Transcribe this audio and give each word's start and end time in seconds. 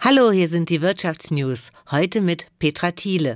Hallo, 0.00 0.30
hier 0.30 0.46
sind 0.46 0.68
die 0.68 0.80
Wirtschaftsnews. 0.80 1.70
Heute 1.90 2.20
mit 2.20 2.46
Petra 2.60 2.92
Thiele. 2.92 3.34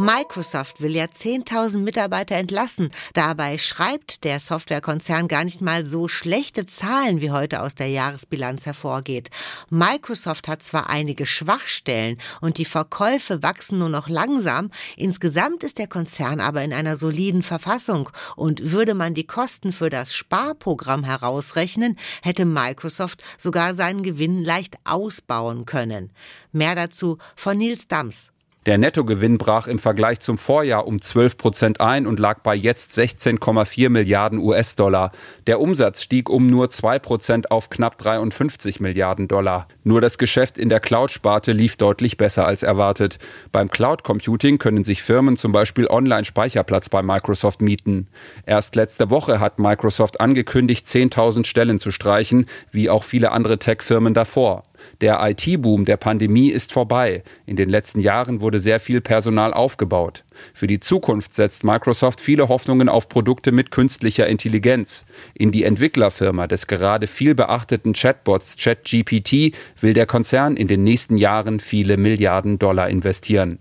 Microsoft 0.00 0.80
will 0.80 0.94
ja 0.94 1.06
10.000 1.06 1.78
Mitarbeiter 1.78 2.36
entlassen. 2.36 2.92
Dabei 3.14 3.58
schreibt 3.58 4.22
der 4.22 4.38
Softwarekonzern 4.38 5.26
gar 5.26 5.42
nicht 5.42 5.60
mal 5.60 5.84
so 5.84 6.06
schlechte 6.06 6.66
Zahlen, 6.66 7.20
wie 7.20 7.32
heute 7.32 7.62
aus 7.62 7.74
der 7.74 7.88
Jahresbilanz 7.88 8.64
hervorgeht. 8.64 9.30
Microsoft 9.70 10.46
hat 10.46 10.62
zwar 10.62 10.88
einige 10.88 11.26
Schwachstellen 11.26 12.18
und 12.40 12.58
die 12.58 12.64
Verkäufe 12.64 13.42
wachsen 13.42 13.78
nur 13.78 13.88
noch 13.88 14.08
langsam, 14.08 14.70
insgesamt 14.96 15.64
ist 15.64 15.78
der 15.78 15.88
Konzern 15.88 16.38
aber 16.38 16.62
in 16.62 16.72
einer 16.72 16.94
soliden 16.94 17.42
Verfassung 17.42 18.08
und 18.36 18.70
würde 18.70 18.94
man 18.94 19.14
die 19.14 19.26
Kosten 19.26 19.72
für 19.72 19.90
das 19.90 20.14
Sparprogramm 20.14 21.02
herausrechnen, 21.02 21.98
hätte 22.22 22.44
Microsoft 22.44 23.24
sogar 23.36 23.74
seinen 23.74 24.04
Gewinn 24.04 24.44
leicht 24.44 24.76
ausbauen 24.84 25.64
können. 25.64 26.12
Mehr 26.52 26.76
dazu 26.76 27.18
von 27.34 27.58
Nils 27.58 27.88
Dams. 27.88 28.30
Der 28.68 28.76
Nettogewinn 28.76 29.38
brach 29.38 29.66
im 29.66 29.78
Vergleich 29.78 30.20
zum 30.20 30.36
Vorjahr 30.36 30.86
um 30.86 31.00
12 31.00 31.38
Prozent 31.38 31.80
ein 31.80 32.06
und 32.06 32.18
lag 32.18 32.40
bei 32.40 32.54
jetzt 32.54 32.92
16,4 32.92 33.88
Milliarden 33.88 34.38
US-Dollar. 34.40 35.12
Der 35.46 35.58
Umsatz 35.58 36.02
stieg 36.02 36.28
um 36.28 36.48
nur 36.48 36.68
2 36.68 36.98
Prozent 36.98 37.50
auf 37.50 37.70
knapp 37.70 37.96
53 37.96 38.78
Milliarden 38.80 39.26
Dollar. 39.26 39.68
Nur 39.84 40.02
das 40.02 40.18
Geschäft 40.18 40.58
in 40.58 40.68
der 40.68 40.80
Cloud-Sparte 40.80 41.52
lief 41.52 41.78
deutlich 41.78 42.18
besser 42.18 42.46
als 42.46 42.62
erwartet. 42.62 43.18
Beim 43.52 43.70
Cloud 43.70 44.04
Computing 44.04 44.58
können 44.58 44.84
sich 44.84 45.02
Firmen 45.02 45.38
zum 45.38 45.50
Beispiel 45.50 45.86
Online-Speicherplatz 45.86 46.90
bei 46.90 47.02
Microsoft 47.02 47.62
mieten. 47.62 48.08
Erst 48.44 48.76
letzte 48.76 49.08
Woche 49.08 49.40
hat 49.40 49.58
Microsoft 49.58 50.20
angekündigt, 50.20 50.84
10.000 50.84 51.46
Stellen 51.46 51.78
zu 51.78 51.90
streichen, 51.90 52.44
wie 52.70 52.90
auch 52.90 53.04
viele 53.04 53.32
andere 53.32 53.58
Tech-Firmen 53.58 54.12
davor. 54.12 54.64
Der 55.00 55.18
IT-Boom 55.20 55.84
der 55.84 55.96
Pandemie 55.96 56.48
ist 56.48 56.72
vorbei. 56.72 57.22
In 57.46 57.56
den 57.56 57.68
letzten 57.68 58.00
Jahren 58.00 58.40
wurde 58.40 58.58
sehr 58.58 58.80
viel 58.80 59.00
Personal 59.00 59.52
aufgebaut. 59.52 60.24
Für 60.54 60.66
die 60.66 60.80
Zukunft 60.80 61.34
setzt 61.34 61.64
Microsoft 61.64 62.20
viele 62.20 62.48
Hoffnungen 62.48 62.88
auf 62.88 63.08
Produkte 63.08 63.52
mit 63.52 63.70
künstlicher 63.70 64.26
Intelligenz. 64.26 65.04
In 65.34 65.52
die 65.52 65.64
Entwicklerfirma 65.64 66.46
des 66.46 66.66
gerade 66.66 67.06
viel 67.06 67.34
beachteten 67.34 67.92
Chatbots 67.92 68.56
ChatGPT 68.56 69.54
will 69.80 69.94
der 69.94 70.06
Konzern 70.06 70.56
in 70.56 70.68
den 70.68 70.84
nächsten 70.84 71.16
Jahren 71.16 71.60
viele 71.60 71.96
Milliarden 71.96 72.58
Dollar 72.58 72.88
investieren. 72.88 73.58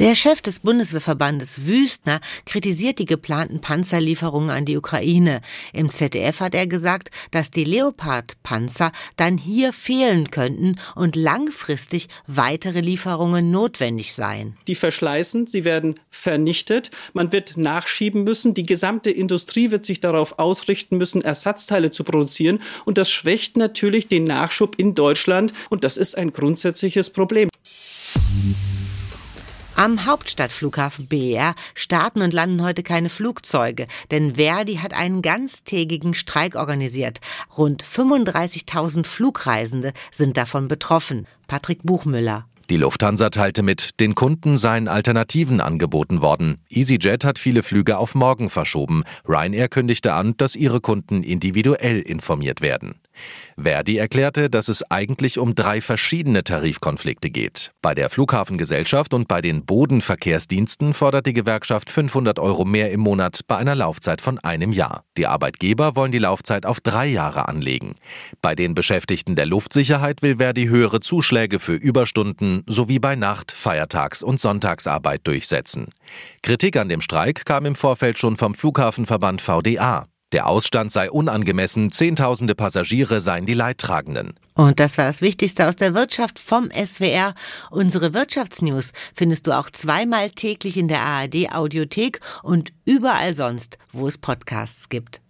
Der 0.00 0.16
Chef 0.16 0.42
des 0.42 0.58
Bundeswehrverbandes 0.58 1.66
Wüstner 1.66 2.20
kritisiert 2.46 2.98
die 2.98 3.04
geplanten 3.04 3.60
Panzerlieferungen 3.60 4.50
an 4.50 4.64
die 4.64 4.76
Ukraine. 4.76 5.40
Im 5.72 5.88
ZDF 5.88 6.40
hat 6.40 6.56
er 6.56 6.66
gesagt, 6.66 7.12
dass 7.30 7.52
die 7.52 7.62
Leopard-Panzer 7.62 8.90
dann 9.16 9.38
hier 9.38 9.72
fehlen 9.72 10.32
könnten 10.32 10.80
und 10.96 11.14
langfristig 11.14 12.08
weitere 12.26 12.80
Lieferungen 12.80 13.52
notwendig 13.52 14.14
seien. 14.14 14.56
Die 14.66 14.74
verschleißen, 14.74 15.46
sie 15.46 15.62
werden 15.62 15.94
vernichtet, 16.10 16.90
man 17.12 17.30
wird 17.30 17.56
nachschieben 17.56 18.24
müssen, 18.24 18.52
die 18.52 18.66
gesamte 18.66 19.12
Industrie 19.12 19.70
wird 19.70 19.86
sich 19.86 20.00
darauf 20.00 20.40
ausrichten 20.40 20.98
müssen, 20.98 21.22
Ersatzteile 21.22 21.92
zu 21.92 22.02
produzieren 22.02 22.58
und 22.84 22.98
das 22.98 23.12
schwächt 23.12 23.56
natürlich 23.56 24.08
den 24.08 24.24
Nachschub 24.24 24.74
in 24.76 24.96
Deutschland 24.96 25.52
und 25.70 25.84
das 25.84 25.96
ist 25.96 26.18
ein 26.18 26.32
grundsätzliches 26.32 27.10
Problem. 27.10 27.48
Am 29.76 30.06
Hauptstadtflughafen 30.06 31.08
BER 31.08 31.56
starten 31.74 32.22
und 32.22 32.32
landen 32.32 32.62
heute 32.62 32.84
keine 32.84 33.10
Flugzeuge, 33.10 33.88
denn 34.12 34.36
Verdi 34.36 34.76
hat 34.76 34.94
einen 34.94 35.20
ganztägigen 35.20 36.14
Streik 36.14 36.54
organisiert. 36.54 37.20
Rund 37.58 37.82
35.000 37.82 39.04
Flugreisende 39.04 39.92
sind 40.12 40.36
davon 40.36 40.68
betroffen. 40.68 41.26
Patrick 41.48 41.80
Buchmüller. 41.82 42.46
Die 42.70 42.76
Lufthansa 42.76 43.30
teilte 43.30 43.64
mit, 43.64 43.98
den 43.98 44.14
Kunden 44.14 44.56
seien 44.58 44.86
Alternativen 44.86 45.60
angeboten 45.60 46.20
worden. 46.20 46.58
EasyJet 46.70 47.24
hat 47.24 47.40
viele 47.40 47.64
Flüge 47.64 47.98
auf 47.98 48.14
morgen 48.14 48.50
verschoben. 48.50 49.02
Ryanair 49.28 49.68
kündigte 49.68 50.12
an, 50.12 50.36
dass 50.36 50.54
ihre 50.54 50.80
Kunden 50.80 51.24
individuell 51.24 52.00
informiert 52.00 52.60
werden. 52.60 52.94
Verdi 53.56 53.96
erklärte, 53.98 54.50
dass 54.50 54.68
es 54.68 54.88
eigentlich 54.90 55.38
um 55.38 55.54
drei 55.54 55.80
verschiedene 55.80 56.44
Tarifkonflikte 56.44 57.30
geht. 57.30 57.72
Bei 57.82 57.94
der 57.94 58.10
Flughafengesellschaft 58.10 59.14
und 59.14 59.28
bei 59.28 59.40
den 59.40 59.64
Bodenverkehrsdiensten 59.64 60.94
fordert 60.94 61.26
die 61.26 61.32
Gewerkschaft 61.32 61.90
500 61.90 62.38
Euro 62.38 62.64
mehr 62.64 62.90
im 62.90 63.00
Monat 63.00 63.40
bei 63.46 63.56
einer 63.56 63.74
Laufzeit 63.74 64.20
von 64.20 64.38
einem 64.38 64.72
Jahr. 64.72 65.04
Die 65.16 65.26
Arbeitgeber 65.26 65.96
wollen 65.96 66.12
die 66.12 66.18
Laufzeit 66.18 66.66
auf 66.66 66.80
drei 66.80 67.06
Jahre 67.06 67.48
anlegen. 67.48 67.96
Bei 68.42 68.54
den 68.54 68.74
Beschäftigten 68.74 69.36
der 69.36 69.46
Luftsicherheit 69.46 70.22
will 70.22 70.36
Verdi 70.38 70.66
höhere 70.66 71.00
Zuschläge 71.00 71.60
für 71.60 71.74
Überstunden 71.74 72.62
sowie 72.66 72.98
bei 72.98 73.16
Nacht-, 73.16 73.52
Feiertags- 73.52 74.22
und 74.22 74.40
Sonntagsarbeit 74.40 75.26
durchsetzen. 75.26 75.88
Kritik 76.42 76.76
an 76.76 76.88
dem 76.88 77.00
Streik 77.00 77.44
kam 77.44 77.66
im 77.66 77.74
Vorfeld 77.74 78.18
schon 78.18 78.36
vom 78.36 78.54
Flughafenverband 78.54 79.40
VDA. 79.40 80.06
Der 80.34 80.48
Ausstand 80.48 80.90
sei 80.90 81.12
unangemessen, 81.12 81.92
Zehntausende 81.92 82.56
Passagiere 82.56 83.20
seien 83.20 83.46
die 83.46 83.54
Leidtragenden. 83.54 84.34
Und 84.54 84.80
das 84.80 84.98
war 84.98 85.06
das 85.06 85.20
Wichtigste 85.20 85.68
aus 85.68 85.76
der 85.76 85.94
Wirtschaft 85.94 86.40
vom 86.40 86.70
SWR. 86.72 87.36
Unsere 87.70 88.14
Wirtschaftsnews 88.14 88.90
findest 89.14 89.46
du 89.46 89.56
auch 89.56 89.70
zweimal 89.70 90.30
täglich 90.30 90.76
in 90.76 90.88
der 90.88 91.02
ARD 91.02 91.52
Audiothek 91.52 92.18
und 92.42 92.72
überall 92.84 93.36
sonst, 93.36 93.78
wo 93.92 94.08
es 94.08 94.18
Podcasts 94.18 94.88
gibt. 94.88 95.20